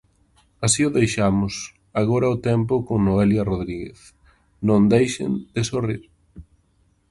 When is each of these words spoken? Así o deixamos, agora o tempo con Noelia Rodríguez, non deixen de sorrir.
Así 0.65 0.81
o 0.89 0.93
deixamos, 0.97 1.53
agora 2.01 2.33
o 2.35 2.41
tempo 2.49 2.73
con 2.87 2.99
Noelia 3.05 3.43
Rodríguez, 3.51 3.99
non 4.67 4.81
deixen 4.93 5.31
de 5.55 5.61
sorrir. 5.69 6.03